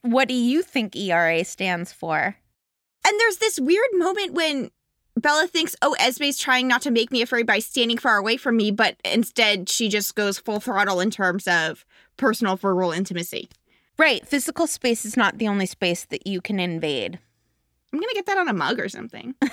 What 0.00 0.28
do 0.28 0.34
you 0.34 0.62
think 0.62 0.96
ERA 0.96 1.44
stands 1.44 1.92
for? 1.92 2.36
And 3.06 3.20
there's 3.20 3.36
this 3.36 3.60
weird 3.60 3.88
moment 3.92 4.32
when 4.32 4.70
Bella 5.16 5.46
thinks, 5.46 5.76
oh, 5.80 5.94
Esme's 6.00 6.38
trying 6.38 6.66
not 6.66 6.82
to 6.82 6.90
make 6.90 7.12
me 7.12 7.22
afraid 7.22 7.46
by 7.46 7.60
standing 7.60 7.98
far 7.98 8.16
away 8.16 8.36
from 8.36 8.56
me, 8.56 8.70
but 8.70 8.96
instead 9.04 9.68
she 9.68 9.88
just 9.88 10.14
goes 10.14 10.38
full 10.38 10.60
throttle 10.60 11.00
in 11.00 11.10
terms 11.10 11.46
of 11.46 11.84
personal 12.16 12.56
verbal 12.56 12.90
intimacy. 12.90 13.48
Right. 13.96 14.26
Physical 14.26 14.66
space 14.66 15.04
is 15.04 15.16
not 15.16 15.38
the 15.38 15.46
only 15.46 15.66
space 15.66 16.04
that 16.06 16.26
you 16.26 16.40
can 16.40 16.58
invade. 16.58 17.20
I'm 17.92 18.00
going 18.00 18.08
to 18.08 18.14
get 18.14 18.26
that 18.26 18.38
on 18.38 18.48
a 18.48 18.52
mug 18.52 18.80
or 18.80 18.88
something. 18.88 19.36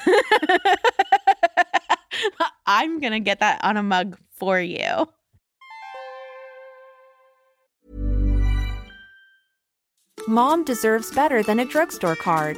I'm 2.65 3.00
going 3.00 3.13
to 3.13 3.20
get 3.20 3.39
that 3.39 3.63
on 3.63 3.77
a 3.77 3.84
mug 3.84 4.18
for 4.32 4.60
you. 4.60 5.08
Mom 10.27 10.63
deserves 10.63 11.12
better 11.12 11.44
than 11.44 11.60
a 11.60 11.65
drugstore 11.65 12.15
card. 12.15 12.58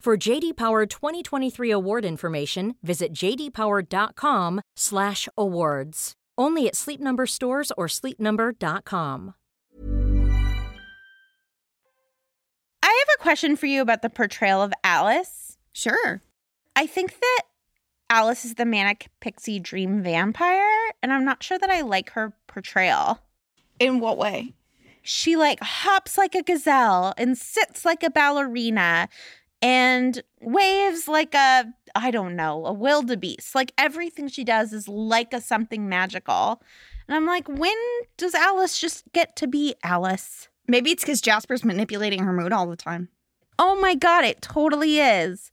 For 0.00 0.16
JD 0.16 0.56
Power 0.56 0.86
2023 0.86 1.72
award 1.72 2.04
information, 2.04 2.76
visit 2.84 3.12
jdpower.com/awards. 3.12 6.12
Only 6.38 6.68
at 6.68 6.76
Sleep 6.76 7.00
Number 7.00 7.26
stores 7.26 7.72
or 7.76 7.88
sleepnumber.com. 7.88 9.34
I 12.80 12.86
have 12.86 13.08
a 13.18 13.22
question 13.22 13.56
for 13.56 13.66
you 13.66 13.82
about 13.82 14.02
the 14.02 14.08
portrayal 14.08 14.62
of 14.62 14.72
Alice. 14.84 15.58
Sure. 15.72 16.22
I 16.76 16.86
think 16.86 17.18
that 17.18 17.42
Alice 18.08 18.44
is 18.44 18.54
the 18.54 18.64
manic 18.64 19.08
pixie 19.18 19.58
dream 19.58 20.04
vampire, 20.04 20.92
and 21.02 21.12
I'm 21.12 21.24
not 21.24 21.42
sure 21.42 21.58
that 21.58 21.70
I 21.70 21.80
like 21.80 22.10
her 22.10 22.34
portrayal. 22.46 23.18
In 23.80 23.98
what 23.98 24.16
way? 24.16 24.54
She 25.02 25.36
like 25.36 25.60
hops 25.60 26.18
like 26.18 26.34
a 26.34 26.42
gazelle 26.42 27.14
and 27.16 27.36
sits 27.36 27.84
like 27.84 28.02
a 28.02 28.10
ballerina 28.10 29.08
and 29.62 30.22
waves 30.40 31.08
like 31.08 31.34
a 31.34 31.72
I 31.94 32.10
don't 32.10 32.36
know, 32.36 32.66
a 32.66 32.72
wildebeest. 32.72 33.54
Like 33.54 33.72
everything 33.78 34.28
she 34.28 34.44
does 34.44 34.72
is 34.72 34.88
like 34.88 35.32
a 35.32 35.40
something 35.40 35.88
magical. 35.88 36.62
And 37.06 37.16
I'm 37.16 37.26
like, 37.26 37.48
when 37.48 37.76
does 38.16 38.34
Alice 38.34 38.78
just 38.78 39.04
get 39.12 39.34
to 39.36 39.46
be 39.46 39.74
Alice? 39.82 40.48
Maybe 40.66 40.90
it's 40.90 41.02
because 41.02 41.22
Jasper's 41.22 41.64
manipulating 41.64 42.22
her 42.24 42.32
mood 42.32 42.52
all 42.52 42.66
the 42.66 42.76
time. 42.76 43.08
Oh 43.58 43.80
my 43.80 43.94
God, 43.94 44.24
it 44.24 44.42
totally 44.42 45.00
is. 45.00 45.50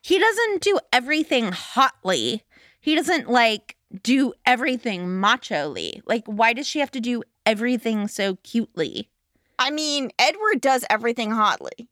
He 0.00 0.18
doesn't 0.18 0.62
do 0.62 0.78
everything 0.92 1.52
hotly. 1.52 2.42
He 2.80 2.94
doesn't 2.94 3.28
like 3.28 3.76
do 4.02 4.32
everything 4.44 5.06
macholy. 5.06 6.00
Like, 6.06 6.24
why 6.26 6.52
does 6.52 6.66
she 6.66 6.80
have 6.80 6.90
to 6.92 7.00
do 7.00 7.22
everything 7.46 8.08
so 8.08 8.36
cutely? 8.36 9.10
I 9.58 9.70
mean, 9.70 10.10
Edward 10.18 10.60
does 10.60 10.84
everything 10.90 11.30
hotly. 11.30 11.88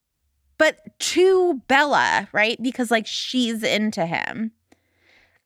But 0.63 0.97
to 1.01 1.61
Bella, 1.67 2.29
right? 2.31 2.57
Because 2.63 2.93
like 2.93 3.05
she's 3.05 3.65
into 3.65 4.07
him. 4.07 4.53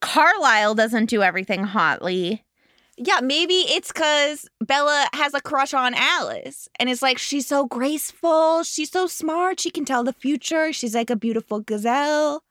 Carlisle 0.00 0.74
doesn't 0.74 1.06
do 1.06 1.22
everything 1.22 1.64
hotly. 1.64 2.44
Yeah, 2.98 3.20
maybe 3.22 3.54
it's 3.54 3.90
because 3.90 4.46
Bella 4.60 5.08
has 5.14 5.32
a 5.32 5.40
crush 5.40 5.72
on 5.72 5.94
Alice 5.94 6.68
and 6.78 6.90
it's 6.90 7.00
like 7.00 7.16
she's 7.16 7.46
so 7.46 7.64
graceful, 7.64 8.62
she's 8.62 8.90
so 8.90 9.06
smart, 9.06 9.58
she 9.58 9.70
can 9.70 9.86
tell 9.86 10.04
the 10.04 10.12
future, 10.12 10.70
she's 10.70 10.94
like 10.94 11.08
a 11.08 11.16
beautiful 11.16 11.60
gazelle. 11.60 12.42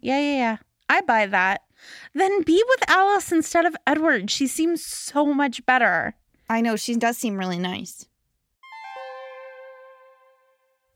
Yeah, 0.00 0.20
yeah, 0.20 0.36
yeah. 0.36 0.56
I 0.88 1.00
buy 1.00 1.26
that. 1.26 1.62
Then 2.14 2.44
be 2.44 2.62
with 2.68 2.88
Alice 2.88 3.32
instead 3.32 3.66
of 3.66 3.74
Edward. 3.84 4.30
She 4.30 4.46
seems 4.46 4.86
so 4.86 5.34
much 5.34 5.66
better. 5.66 6.14
I 6.48 6.60
know, 6.60 6.76
she 6.76 6.94
does 6.94 7.18
seem 7.18 7.36
really 7.36 7.58
nice. 7.58 8.06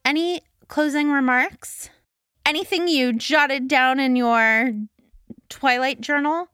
Any 0.04 0.42
closing 0.68 1.10
remarks? 1.10 1.90
Anything 2.44 2.88
you 2.88 3.12
jotted 3.12 3.68
down 3.68 3.98
in 4.00 4.16
your 4.16 4.72
Twilight 5.48 6.00
journal? 6.00 6.48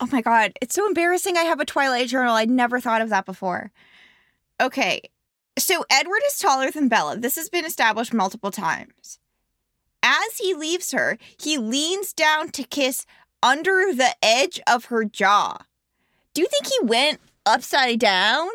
Oh 0.00 0.08
my 0.10 0.22
God, 0.22 0.52
it's 0.60 0.74
so 0.74 0.86
embarrassing. 0.86 1.36
I 1.36 1.42
have 1.42 1.60
a 1.60 1.64
Twilight 1.64 2.08
journal. 2.08 2.34
I'd 2.34 2.50
never 2.50 2.80
thought 2.80 3.02
of 3.02 3.10
that 3.10 3.26
before. 3.26 3.70
Okay, 4.60 5.02
so 5.58 5.84
Edward 5.90 6.22
is 6.26 6.38
taller 6.38 6.70
than 6.70 6.88
Bella. 6.88 7.16
This 7.16 7.36
has 7.36 7.48
been 7.48 7.64
established 7.64 8.14
multiple 8.14 8.50
times. 8.50 9.18
As 10.02 10.38
he 10.38 10.54
leaves 10.54 10.92
her, 10.92 11.18
he 11.38 11.58
leans 11.58 12.12
down 12.12 12.48
to 12.50 12.62
kiss 12.62 13.04
under 13.42 13.92
the 13.94 14.14
edge 14.22 14.60
of 14.66 14.86
her 14.86 15.04
jaw. 15.04 15.58
Do 16.32 16.42
you 16.42 16.48
think 16.48 16.66
he 16.66 16.78
went 16.82 17.20
upside 17.44 17.98
down? 18.00 18.48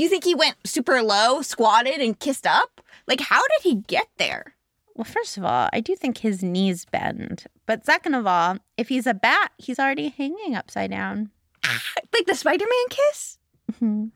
You 0.00 0.08
think 0.08 0.24
he 0.24 0.34
went 0.34 0.56
super 0.64 1.02
low, 1.02 1.42
squatted, 1.42 2.00
and 2.00 2.18
kissed 2.18 2.46
up? 2.46 2.80
Like, 3.06 3.20
how 3.20 3.40
did 3.40 3.62
he 3.62 3.76
get 3.76 4.08
there? 4.16 4.54
Well, 4.94 5.04
first 5.04 5.36
of 5.36 5.44
all, 5.44 5.68
I 5.72 5.80
do 5.80 5.96
think 5.96 6.18
his 6.18 6.42
knees 6.42 6.84
bend. 6.84 7.46
But 7.66 7.86
second 7.86 8.14
of 8.14 8.26
all, 8.26 8.58
if 8.76 8.88
he's 8.88 9.06
a 9.06 9.14
bat, 9.14 9.52
he's 9.58 9.78
already 9.78 10.08
hanging 10.08 10.54
upside 10.54 10.90
down. 10.90 11.30
like 11.64 12.26
the 12.26 12.34
Spider 12.34 12.64
Man 12.64 12.88
kiss? 12.90 13.38
Mm-hmm. 13.72 14.06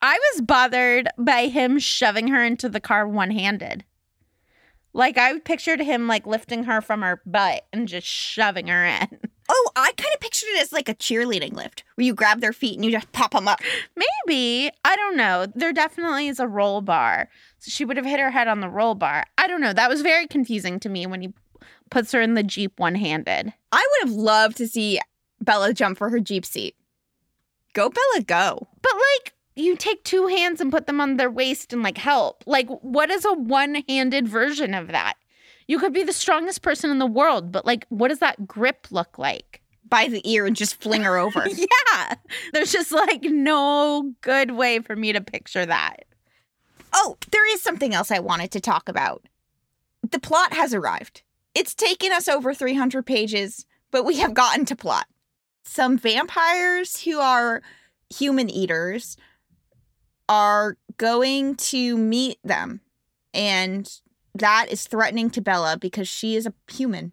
I 0.00 0.18
was 0.32 0.42
bothered 0.42 1.08
by 1.16 1.46
him 1.46 1.78
shoving 1.78 2.28
her 2.28 2.44
into 2.44 2.68
the 2.68 2.80
car 2.80 3.06
one 3.06 3.30
handed. 3.30 3.84
Like 4.92 5.16
I 5.16 5.38
pictured 5.38 5.80
him 5.80 6.06
like 6.06 6.26
lifting 6.26 6.64
her 6.64 6.80
from 6.80 7.02
her 7.02 7.22
butt 7.24 7.66
and 7.72 7.88
just 7.88 8.06
shoving 8.06 8.66
her 8.66 8.84
in. 8.84 9.18
Oh, 9.54 9.70
I 9.76 9.92
kind 9.92 10.14
of 10.14 10.20
pictured 10.20 10.48
it 10.54 10.62
as 10.62 10.72
like 10.72 10.88
a 10.88 10.94
cheerleading 10.94 11.52
lift 11.52 11.84
where 11.94 12.06
you 12.06 12.14
grab 12.14 12.40
their 12.40 12.54
feet 12.54 12.76
and 12.76 12.84
you 12.86 12.90
just 12.90 13.12
pop 13.12 13.32
them 13.32 13.46
up. 13.46 13.60
Maybe. 14.26 14.70
I 14.82 14.96
don't 14.96 15.14
know. 15.16 15.46
There 15.54 15.74
definitely 15.74 16.28
is 16.28 16.40
a 16.40 16.48
roll 16.48 16.80
bar. 16.80 17.28
So 17.58 17.70
she 17.70 17.84
would 17.84 17.98
have 17.98 18.06
hit 18.06 18.18
her 18.18 18.30
head 18.30 18.48
on 18.48 18.60
the 18.60 18.70
roll 18.70 18.94
bar. 18.94 19.24
I 19.36 19.46
don't 19.46 19.60
know. 19.60 19.74
That 19.74 19.90
was 19.90 20.00
very 20.00 20.26
confusing 20.26 20.80
to 20.80 20.88
me 20.88 21.06
when 21.06 21.20
he 21.20 21.34
puts 21.90 22.12
her 22.12 22.22
in 22.22 22.32
the 22.32 22.42
Jeep 22.42 22.80
one 22.80 22.94
handed. 22.94 23.52
I 23.70 23.88
would 23.90 24.08
have 24.08 24.16
loved 24.16 24.56
to 24.56 24.66
see 24.66 24.98
Bella 25.42 25.74
jump 25.74 25.98
for 25.98 26.08
her 26.08 26.20
Jeep 26.20 26.46
seat. 26.46 26.74
Go, 27.74 27.90
Bella, 27.90 28.24
go. 28.24 28.68
But 28.80 28.94
like, 28.94 29.34
you 29.54 29.76
take 29.76 30.02
two 30.02 30.28
hands 30.28 30.62
and 30.62 30.72
put 30.72 30.86
them 30.86 30.98
on 30.98 31.18
their 31.18 31.30
waist 31.30 31.74
and 31.74 31.82
like 31.82 31.98
help. 31.98 32.42
Like, 32.46 32.68
what 32.68 33.10
is 33.10 33.26
a 33.26 33.34
one 33.34 33.82
handed 33.86 34.26
version 34.26 34.72
of 34.72 34.88
that? 34.88 35.14
You 35.66 35.78
could 35.78 35.92
be 35.92 36.02
the 36.02 36.12
strongest 36.12 36.62
person 36.62 36.90
in 36.90 36.98
the 36.98 37.06
world, 37.06 37.52
but 37.52 37.64
like, 37.64 37.86
what 37.88 38.08
does 38.08 38.18
that 38.20 38.46
grip 38.46 38.88
look 38.90 39.18
like? 39.18 39.60
By 39.88 40.08
the 40.08 40.28
ear 40.30 40.46
and 40.46 40.56
just 40.56 40.80
fling 40.80 41.02
her 41.02 41.18
over. 41.18 41.44
yeah. 41.48 42.14
There's 42.52 42.72
just 42.72 42.92
like 42.92 43.22
no 43.24 44.14
good 44.22 44.52
way 44.52 44.80
for 44.80 44.96
me 44.96 45.12
to 45.12 45.20
picture 45.20 45.66
that. 45.66 46.04
Oh, 46.94 47.16
there 47.30 47.50
is 47.52 47.62
something 47.62 47.94
else 47.94 48.10
I 48.10 48.18
wanted 48.18 48.50
to 48.52 48.60
talk 48.60 48.88
about. 48.88 49.26
The 50.10 50.18
plot 50.18 50.52
has 50.54 50.74
arrived. 50.74 51.22
It's 51.54 51.74
taken 51.74 52.12
us 52.12 52.28
over 52.28 52.54
300 52.54 53.04
pages, 53.04 53.66
but 53.90 54.04
we 54.04 54.16
have 54.16 54.34
gotten 54.34 54.64
to 54.66 54.76
plot. 54.76 55.06
Some 55.64 55.98
vampires 55.98 57.02
who 57.02 57.18
are 57.20 57.62
human 58.10 58.50
eaters 58.50 59.16
are 60.28 60.76
going 60.96 61.56
to 61.56 61.96
meet 61.96 62.38
them 62.42 62.80
and 63.34 63.90
that 64.34 64.66
is 64.70 64.86
threatening 64.86 65.30
to 65.30 65.40
Bella 65.40 65.76
because 65.78 66.08
she 66.08 66.36
is 66.36 66.46
a 66.46 66.54
human. 66.70 67.12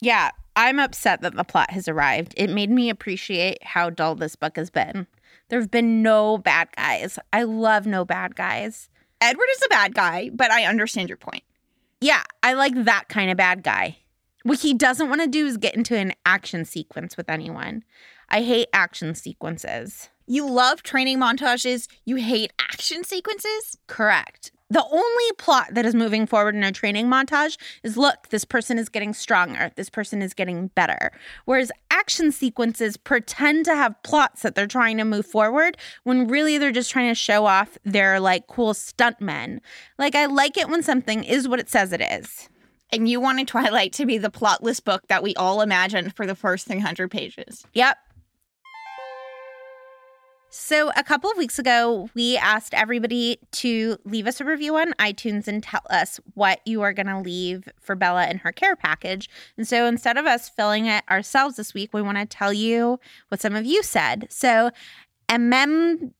Yeah, 0.00 0.30
I'm 0.54 0.78
upset 0.78 1.22
that 1.22 1.34
the 1.34 1.44
plot 1.44 1.70
has 1.70 1.88
arrived. 1.88 2.34
It 2.36 2.50
made 2.50 2.70
me 2.70 2.90
appreciate 2.90 3.62
how 3.62 3.90
dull 3.90 4.14
this 4.14 4.36
book 4.36 4.56
has 4.56 4.70
been. 4.70 5.06
There 5.48 5.60
have 5.60 5.70
been 5.70 6.02
no 6.02 6.38
bad 6.38 6.68
guys. 6.76 7.18
I 7.32 7.44
love 7.44 7.86
no 7.86 8.04
bad 8.04 8.36
guys. 8.36 8.90
Edward 9.20 9.48
is 9.52 9.62
a 9.64 9.68
bad 9.68 9.94
guy, 9.94 10.30
but 10.32 10.50
I 10.50 10.64
understand 10.64 11.08
your 11.08 11.16
point. 11.16 11.42
Yeah, 12.00 12.22
I 12.42 12.52
like 12.52 12.74
that 12.84 13.08
kind 13.08 13.30
of 13.30 13.36
bad 13.36 13.62
guy. 13.62 13.98
What 14.44 14.60
he 14.60 14.74
doesn't 14.74 15.08
want 15.08 15.20
to 15.20 15.26
do 15.26 15.46
is 15.46 15.56
get 15.56 15.74
into 15.74 15.96
an 15.96 16.12
action 16.24 16.64
sequence 16.64 17.16
with 17.16 17.28
anyone. 17.28 17.82
I 18.28 18.42
hate 18.42 18.68
action 18.72 19.14
sequences. 19.14 20.08
You 20.26 20.48
love 20.48 20.82
training 20.82 21.18
montages, 21.18 21.88
you 22.04 22.16
hate 22.16 22.52
action 22.60 23.02
sequences? 23.02 23.78
Correct. 23.86 24.52
The 24.70 24.84
only 24.84 25.32
plot 25.38 25.68
that 25.72 25.86
is 25.86 25.94
moving 25.94 26.26
forward 26.26 26.54
in 26.54 26.62
a 26.62 26.72
training 26.72 27.06
montage 27.06 27.56
is 27.82 27.96
look, 27.96 28.28
this 28.28 28.44
person 28.44 28.78
is 28.78 28.88
getting 28.88 29.14
stronger, 29.14 29.70
this 29.76 29.88
person 29.88 30.20
is 30.20 30.34
getting 30.34 30.68
better. 30.68 31.10
Whereas 31.46 31.72
action 31.90 32.32
sequences 32.32 32.96
pretend 32.96 33.64
to 33.64 33.74
have 33.74 34.02
plots 34.02 34.42
that 34.42 34.54
they're 34.54 34.66
trying 34.66 34.98
to 34.98 35.04
move 35.04 35.26
forward 35.26 35.76
when 36.04 36.28
really 36.28 36.58
they're 36.58 36.70
just 36.70 36.90
trying 36.90 37.08
to 37.08 37.14
show 37.14 37.46
off 37.46 37.78
their 37.84 38.20
like 38.20 38.46
cool 38.46 38.74
stuntmen. 38.74 39.60
Like, 39.98 40.14
I 40.14 40.26
like 40.26 40.58
it 40.58 40.68
when 40.68 40.82
something 40.82 41.24
is 41.24 41.48
what 41.48 41.60
it 41.60 41.70
says 41.70 41.92
it 41.92 42.02
is. 42.02 42.48
And 42.90 43.08
you 43.08 43.20
wanted 43.20 43.48
Twilight 43.48 43.92
to 43.94 44.06
be 44.06 44.18
the 44.18 44.30
plotless 44.30 44.82
book 44.82 45.06
that 45.08 45.22
we 45.22 45.34
all 45.34 45.60
imagined 45.60 46.14
for 46.14 46.26
the 46.26 46.34
first 46.34 46.66
300 46.66 47.10
pages. 47.10 47.66
Yep. 47.74 47.98
So, 50.50 50.90
a 50.96 51.04
couple 51.04 51.30
of 51.30 51.36
weeks 51.36 51.58
ago, 51.58 52.08
we 52.14 52.38
asked 52.38 52.72
everybody 52.72 53.38
to 53.52 53.98
leave 54.04 54.26
us 54.26 54.40
a 54.40 54.46
review 54.46 54.76
on 54.76 54.94
iTunes 54.94 55.46
and 55.46 55.62
tell 55.62 55.82
us 55.90 56.18
what 56.32 56.60
you 56.64 56.80
are 56.80 56.94
going 56.94 57.06
to 57.06 57.20
leave 57.20 57.68
for 57.80 57.94
Bella 57.94 58.28
in 58.28 58.38
her 58.38 58.50
care 58.50 58.74
package. 58.74 59.28
And 59.58 59.68
so, 59.68 59.84
instead 59.84 60.16
of 60.16 60.24
us 60.24 60.48
filling 60.48 60.86
it 60.86 61.04
ourselves 61.10 61.56
this 61.56 61.74
week, 61.74 61.92
we 61.92 62.00
want 62.00 62.16
to 62.16 62.24
tell 62.24 62.54
you 62.54 62.98
what 63.28 63.42
some 63.42 63.54
of 63.54 63.66
you 63.66 63.82
said. 63.82 64.26
So, 64.30 64.70
MMPDX 65.28 66.14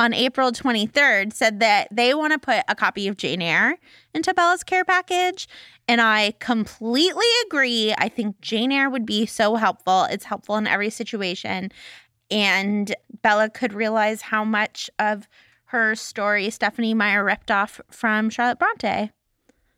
on 0.00 0.14
April 0.14 0.50
23rd 0.50 1.30
said 1.30 1.60
that 1.60 1.86
they 1.90 2.14
want 2.14 2.32
to 2.32 2.38
put 2.38 2.64
a 2.68 2.74
copy 2.74 3.06
of 3.06 3.18
Jane 3.18 3.42
Eyre 3.42 3.76
into 4.14 4.32
Bella's 4.32 4.64
care 4.64 4.84
package. 4.84 5.46
And 5.86 6.00
I 6.00 6.32
completely 6.38 7.26
agree. 7.46 7.94
I 7.98 8.08
think 8.08 8.40
Jane 8.40 8.72
Eyre 8.72 8.88
would 8.88 9.04
be 9.04 9.26
so 9.26 9.56
helpful. 9.56 10.04
It's 10.04 10.24
helpful 10.24 10.56
in 10.56 10.66
every 10.66 10.88
situation. 10.88 11.70
And 12.30 12.96
Bella 13.20 13.50
could 13.50 13.74
realize 13.74 14.22
how 14.22 14.42
much 14.42 14.88
of 14.98 15.28
her 15.66 15.94
story 15.94 16.48
Stephenie 16.48 16.94
Meyer 16.94 17.22
ripped 17.22 17.50
off 17.50 17.78
from 17.90 18.30
Charlotte 18.30 18.58
Bronte. 18.58 19.10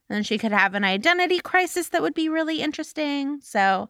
And 0.08 0.24
she 0.24 0.38
could 0.38 0.52
have 0.52 0.74
an 0.74 0.84
identity 0.84 1.40
crisis 1.40 1.88
that 1.88 2.02
would 2.02 2.14
be 2.14 2.28
really 2.28 2.62
interesting. 2.62 3.40
So, 3.40 3.88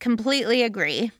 completely 0.00 0.62
agree. 0.62 1.10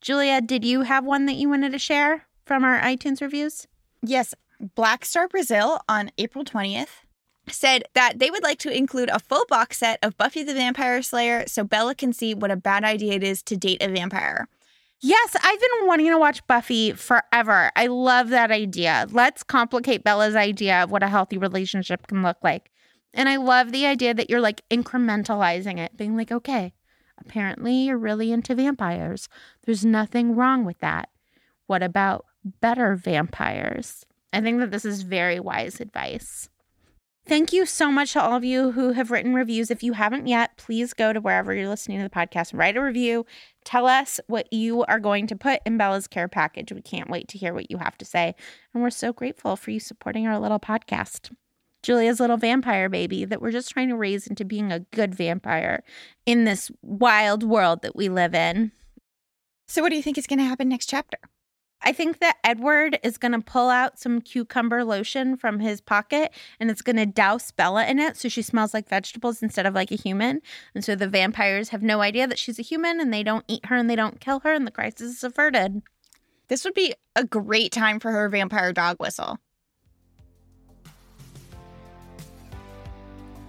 Julia, 0.00 0.40
did 0.40 0.64
you 0.64 0.82
have 0.82 1.04
one 1.04 1.26
that 1.26 1.34
you 1.34 1.48
wanted 1.48 1.72
to 1.72 1.78
share 1.80 2.26
from 2.44 2.62
our 2.62 2.80
iTunes 2.80 3.20
reviews? 3.20 3.66
Yes, 4.02 4.34
Black 4.74 5.04
Star 5.04 5.28
Brazil 5.28 5.80
on 5.88 6.10
April 6.18 6.44
20th 6.44 7.04
said 7.48 7.84
that 7.94 8.18
they 8.18 8.30
would 8.30 8.42
like 8.42 8.58
to 8.60 8.76
include 8.76 9.08
a 9.10 9.18
full 9.18 9.44
box 9.48 9.78
set 9.78 9.98
of 10.02 10.16
Buffy 10.16 10.42
the 10.42 10.54
Vampire 10.54 11.02
Slayer 11.02 11.44
so 11.46 11.64
Bella 11.64 11.94
can 11.94 12.12
see 12.12 12.34
what 12.34 12.50
a 12.50 12.56
bad 12.56 12.84
idea 12.84 13.14
it 13.14 13.22
is 13.22 13.42
to 13.44 13.56
date 13.56 13.82
a 13.82 13.88
vampire. 13.88 14.48
Yes, 15.00 15.34
I've 15.42 15.60
been 15.60 15.86
wanting 15.88 16.06
to 16.10 16.18
watch 16.18 16.46
Buffy 16.46 16.92
forever. 16.92 17.72
I 17.74 17.88
love 17.88 18.28
that 18.28 18.52
idea. 18.52 19.08
Let's 19.10 19.42
complicate 19.42 20.04
Bella's 20.04 20.36
idea 20.36 20.84
of 20.84 20.92
what 20.92 21.02
a 21.02 21.08
healthy 21.08 21.38
relationship 21.38 22.06
can 22.06 22.22
look 22.22 22.38
like. 22.42 22.70
And 23.12 23.28
I 23.28 23.36
love 23.36 23.72
the 23.72 23.84
idea 23.84 24.14
that 24.14 24.30
you're 24.30 24.40
like 24.40 24.62
incrementalizing 24.70 25.78
it, 25.78 25.96
being 25.96 26.16
like, 26.16 26.30
okay, 26.30 26.72
apparently 27.18 27.74
you're 27.74 27.98
really 27.98 28.30
into 28.30 28.54
vampires. 28.54 29.28
There's 29.64 29.84
nothing 29.84 30.36
wrong 30.36 30.64
with 30.64 30.78
that. 30.78 31.08
What 31.66 31.82
about 31.82 32.26
better 32.44 32.96
vampires. 32.96 34.04
I 34.32 34.40
think 34.40 34.60
that 34.60 34.70
this 34.70 34.84
is 34.84 35.02
very 35.02 35.40
wise 35.40 35.80
advice. 35.80 36.48
Thank 37.24 37.52
you 37.52 37.66
so 37.66 37.92
much 37.92 38.14
to 38.14 38.22
all 38.22 38.36
of 38.36 38.42
you 38.42 38.72
who 38.72 38.92
have 38.92 39.12
written 39.12 39.32
reviews. 39.32 39.70
If 39.70 39.84
you 39.84 39.92
haven't 39.92 40.26
yet, 40.26 40.56
please 40.56 40.92
go 40.92 41.12
to 41.12 41.20
wherever 41.20 41.54
you're 41.54 41.68
listening 41.68 41.98
to 41.98 42.04
the 42.04 42.10
podcast 42.10 42.50
write 42.52 42.76
a 42.76 42.82
review. 42.82 43.24
Tell 43.64 43.86
us 43.86 44.18
what 44.26 44.52
you 44.52 44.82
are 44.84 44.98
going 44.98 45.28
to 45.28 45.36
put 45.36 45.60
in 45.64 45.78
Bella's 45.78 46.08
care 46.08 46.26
package. 46.26 46.72
We 46.72 46.82
can't 46.82 47.10
wait 47.10 47.28
to 47.28 47.38
hear 47.38 47.54
what 47.54 47.70
you 47.70 47.78
have 47.78 47.96
to 47.98 48.04
say. 48.04 48.34
And 48.74 48.82
we're 48.82 48.90
so 48.90 49.12
grateful 49.12 49.54
for 49.54 49.70
you 49.70 49.78
supporting 49.78 50.26
our 50.26 50.40
little 50.40 50.58
podcast. 50.58 51.30
Julia's 51.84 52.18
little 52.18 52.36
vampire 52.36 52.88
baby 52.88 53.24
that 53.24 53.40
we're 53.40 53.52
just 53.52 53.70
trying 53.70 53.88
to 53.88 53.96
raise 53.96 54.26
into 54.26 54.44
being 54.44 54.72
a 54.72 54.80
good 54.80 55.14
vampire 55.14 55.84
in 56.26 56.44
this 56.44 56.72
wild 56.82 57.44
world 57.44 57.82
that 57.82 57.94
we 57.94 58.08
live 58.08 58.34
in. 58.34 58.72
So, 59.68 59.80
what 59.80 59.90
do 59.90 59.96
you 59.96 60.02
think 60.02 60.18
is 60.18 60.26
going 60.26 60.38
to 60.38 60.44
happen 60.44 60.68
next 60.68 60.88
chapter? 60.88 61.18
I 61.84 61.92
think 61.92 62.20
that 62.20 62.38
Edward 62.44 62.98
is 63.02 63.18
going 63.18 63.32
to 63.32 63.40
pull 63.40 63.68
out 63.68 63.98
some 63.98 64.20
cucumber 64.20 64.84
lotion 64.84 65.36
from 65.36 65.58
his 65.60 65.80
pocket 65.80 66.32
and 66.60 66.70
it's 66.70 66.82
going 66.82 66.96
to 66.96 67.06
douse 67.06 67.50
Bella 67.50 67.86
in 67.86 67.98
it 67.98 68.16
so 68.16 68.28
she 68.28 68.42
smells 68.42 68.72
like 68.72 68.88
vegetables 68.88 69.42
instead 69.42 69.66
of 69.66 69.74
like 69.74 69.90
a 69.90 69.96
human. 69.96 70.40
And 70.74 70.84
so 70.84 70.94
the 70.94 71.08
vampires 71.08 71.70
have 71.70 71.82
no 71.82 72.00
idea 72.00 72.26
that 72.26 72.38
she's 72.38 72.58
a 72.58 72.62
human 72.62 73.00
and 73.00 73.12
they 73.12 73.22
don't 73.22 73.44
eat 73.48 73.66
her 73.66 73.76
and 73.76 73.90
they 73.90 73.96
don't 73.96 74.20
kill 74.20 74.40
her 74.40 74.52
and 74.52 74.66
the 74.66 74.70
crisis 74.70 75.16
is 75.16 75.24
averted. 75.24 75.82
This 76.48 76.64
would 76.64 76.74
be 76.74 76.94
a 77.16 77.24
great 77.24 77.72
time 77.72 77.98
for 77.98 78.12
her 78.12 78.28
vampire 78.28 78.72
dog 78.72 78.98
whistle. 79.00 79.38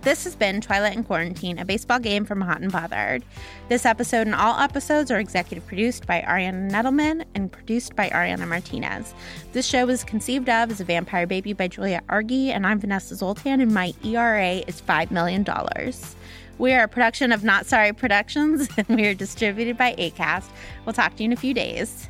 This 0.03 0.25
has 0.25 0.35
been 0.35 0.59
Twilight 0.59 0.97
in 0.97 1.05
Quarantine, 1.05 1.57
a 1.59 1.63
baseball 1.63 1.97
game 1.97 2.25
from 2.25 2.41
Hot 2.41 2.59
and 2.59 2.69
Bothered. 2.69 3.23
This 3.69 3.85
episode 3.85 4.27
and 4.27 4.35
all 4.35 4.59
episodes 4.59 5.09
are 5.11 5.19
executive 5.19 5.65
produced 5.65 6.05
by 6.05 6.21
Ariana 6.27 6.69
Nedelman 6.69 7.23
and 7.35 7.49
produced 7.49 7.95
by 7.95 8.09
Ariana 8.09 8.45
Martinez. 8.45 9.13
This 9.53 9.65
show 9.65 9.85
was 9.85 10.03
conceived 10.03 10.49
of 10.49 10.71
as 10.71 10.81
a 10.81 10.83
vampire 10.83 11.25
baby 11.25 11.53
by 11.53 11.69
Julia 11.69 12.01
Argy, 12.09 12.51
and 12.51 12.67
I'm 12.67 12.81
Vanessa 12.81 13.15
Zoltan, 13.15 13.61
and 13.61 13.73
my 13.73 13.93
ERA 14.03 14.55
is 14.67 14.81
$5 14.81 15.09
million. 15.09 15.45
We 16.57 16.73
are 16.73 16.83
a 16.83 16.87
production 16.89 17.31
of 17.31 17.45
Not 17.45 17.65
Sorry 17.65 17.93
Productions, 17.93 18.67
and 18.77 18.85
we 18.89 19.07
are 19.07 19.13
distributed 19.13 19.77
by 19.77 19.95
ACAST. 19.95 20.49
We'll 20.85 20.91
talk 20.91 21.15
to 21.15 21.23
you 21.23 21.27
in 21.27 21.31
a 21.31 21.37
few 21.37 21.53
days. 21.53 22.09